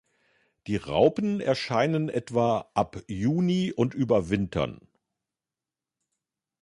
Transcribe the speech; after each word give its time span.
Die 0.65 0.77
Raupen 0.77 1.39
erscheinen 1.41 2.09
etwa 2.09 2.71
ab 2.73 3.03
Juni 3.07 3.71
und 3.71 3.93
überwintern. 3.93 4.79